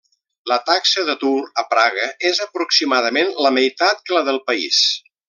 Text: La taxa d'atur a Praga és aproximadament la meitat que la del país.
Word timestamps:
La 0.51 0.55
taxa 0.69 1.03
d'atur 1.09 1.35
a 1.63 1.65
Praga 1.75 2.07
és 2.31 2.41
aproximadament 2.49 3.31
la 3.47 3.53
meitat 3.59 4.05
que 4.09 4.17
la 4.21 4.25
del 4.31 4.41
país. 4.53 4.81